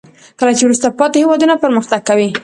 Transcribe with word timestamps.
کله 0.39 0.51
چې 0.57 0.63
وروسته 0.65 0.95
پاتې 0.99 1.17
هیوادونه 1.21 1.61
پرمختګ 1.63 2.01
کوي. 2.09 2.29